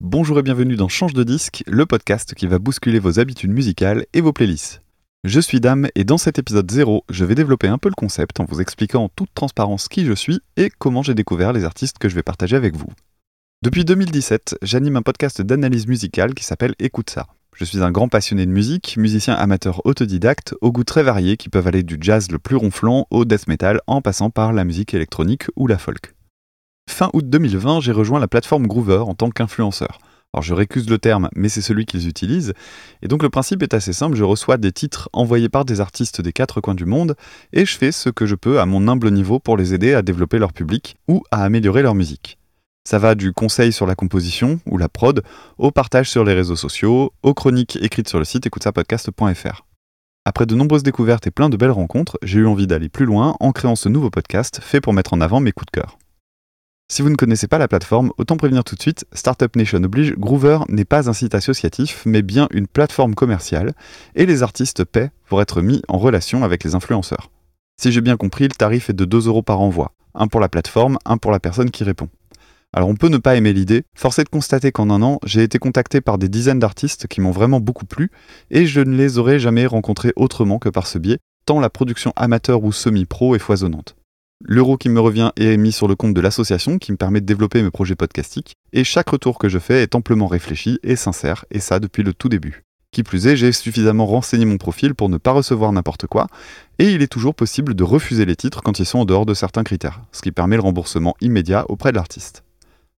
[0.00, 4.06] Bonjour et bienvenue dans Change de disque, le podcast qui va bousculer vos habitudes musicales
[4.12, 4.80] et vos playlists.
[5.24, 8.38] Je suis Dame et dans cet épisode 0, je vais développer un peu le concept
[8.38, 11.98] en vous expliquant en toute transparence qui je suis et comment j'ai découvert les artistes
[11.98, 12.86] que je vais partager avec vous.
[13.62, 17.26] Depuis 2017, j'anime un podcast d'analyse musicale qui s'appelle Écoute ça.
[17.56, 21.48] Je suis un grand passionné de musique, musicien amateur autodidacte, aux goûts très variés qui
[21.48, 24.94] peuvent aller du jazz le plus ronflant au death metal en passant par la musique
[24.94, 26.14] électronique ou la folk.
[26.88, 29.98] Fin août 2020, j'ai rejoint la plateforme Groover en tant qu'influenceur.
[30.32, 32.54] Alors je récuse le terme, mais c'est celui qu'ils utilisent.
[33.02, 36.20] Et donc le principe est assez simple, je reçois des titres envoyés par des artistes
[36.20, 37.14] des quatre coins du monde,
[37.52, 40.02] et je fais ce que je peux à mon humble niveau pour les aider à
[40.02, 42.38] développer leur public ou à améliorer leur musique.
[42.88, 45.22] Ça va du conseil sur la composition ou la prod,
[45.58, 49.64] au partage sur les réseaux sociaux, aux chroniques écrites sur le site écoutesapodcast.fr.
[50.24, 53.36] Après de nombreuses découvertes et plein de belles rencontres, j'ai eu envie d'aller plus loin
[53.40, 55.98] en créant ce nouveau podcast fait pour mettre en avant mes coups de cœur.
[56.90, 60.14] Si vous ne connaissez pas la plateforme, autant prévenir tout de suite, Startup Nation oblige,
[60.16, 63.74] Groover n'est pas un site associatif, mais bien une plateforme commerciale,
[64.14, 67.30] et les artistes paient pour être mis en relation avec les influenceurs.
[67.78, 70.48] Si j'ai bien compris, le tarif est de 2 euros par envoi, un pour la
[70.48, 72.08] plateforme, un pour la personne qui répond.
[72.72, 75.42] Alors on peut ne pas aimer l'idée, force est de constater qu'en un an, j'ai
[75.42, 78.10] été contacté par des dizaines d'artistes qui m'ont vraiment beaucoup plu,
[78.50, 82.14] et je ne les aurais jamais rencontrés autrement que par ce biais, tant la production
[82.16, 83.97] amateur ou semi-pro est foisonnante.
[84.44, 87.26] L'euro qui me revient est mis sur le compte de l'association qui me permet de
[87.26, 91.44] développer mes projets podcastiques, et chaque retour que je fais est amplement réfléchi et sincère,
[91.50, 92.62] et ça depuis le tout début.
[92.92, 96.28] Qui plus est, j'ai suffisamment renseigné mon profil pour ne pas recevoir n'importe quoi,
[96.78, 99.34] et il est toujours possible de refuser les titres quand ils sont en dehors de
[99.34, 102.44] certains critères, ce qui permet le remboursement immédiat auprès de l'artiste.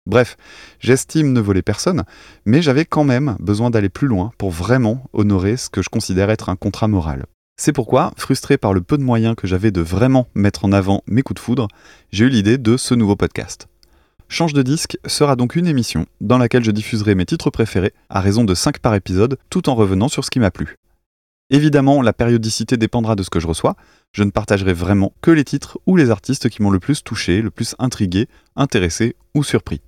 [0.06, 0.36] Bref,
[0.80, 2.04] j'estime ne voler personne,
[2.46, 6.30] mais j'avais quand même besoin d'aller plus loin pour vraiment honorer ce que je considère
[6.30, 7.26] être un contrat moral.
[7.60, 11.02] C'est pourquoi, frustré par le peu de moyens que j'avais de vraiment mettre en avant
[11.08, 11.66] mes coups de foudre,
[12.12, 13.66] j'ai eu l'idée de ce nouveau podcast.
[14.28, 18.20] Change de disque sera donc une émission dans laquelle je diffuserai mes titres préférés à
[18.20, 20.76] raison de 5 par épisode tout en revenant sur ce qui m'a plu.
[21.50, 23.74] Évidemment, la périodicité dépendra de ce que je reçois,
[24.12, 27.42] je ne partagerai vraiment que les titres ou les artistes qui m'ont le plus touché,
[27.42, 29.80] le plus intrigué, intéressé ou surpris.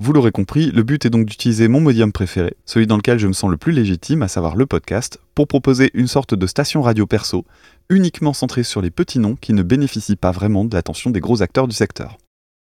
[0.00, 3.26] Vous l'aurez compris, le but est donc d'utiliser mon médium préféré, celui dans lequel je
[3.26, 6.82] me sens le plus légitime, à savoir le podcast, pour proposer une sorte de station
[6.82, 7.44] radio perso,
[7.90, 11.42] uniquement centrée sur les petits noms qui ne bénéficient pas vraiment de l'attention des gros
[11.42, 12.16] acteurs du secteur.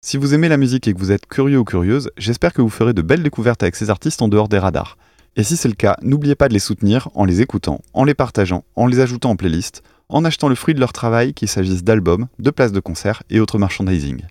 [0.06, 2.70] Si vous aimez la musique et que vous êtes curieux ou curieuse, j'espère que vous
[2.70, 4.96] ferez de belles découvertes avec ces artistes en dehors des radars.
[5.36, 8.14] Et si c'est le cas, n'oubliez pas de les soutenir en les écoutant, en les
[8.14, 11.84] partageant, en les ajoutant en playlist, en achetant le fruit de leur travail, qu'il s'agisse
[11.84, 14.22] d'albums, de places de concert et autres merchandising.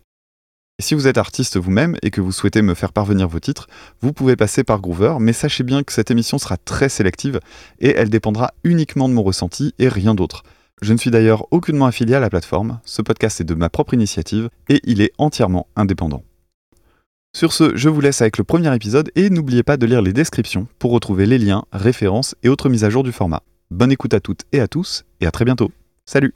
[0.81, 3.69] Si vous êtes artiste vous-même et que vous souhaitez me faire parvenir vos titres,
[4.01, 7.39] vous pouvez passer par Groover, mais sachez bien que cette émission sera très sélective
[7.79, 10.43] et elle dépendra uniquement de mon ressenti et rien d'autre.
[10.83, 13.95] Je ne suis d'ailleurs aucunement affilié à la plateforme, ce podcast est de ma propre
[13.95, 16.25] initiative et il est entièrement indépendant.
[17.37, 20.12] Sur ce, je vous laisse avec le premier épisode et n'oubliez pas de lire les
[20.12, 23.43] descriptions pour retrouver les liens, références et autres mises à jour du format.
[23.71, 25.71] Bonne écoute à toutes et à tous et à très bientôt.
[26.05, 26.35] Salut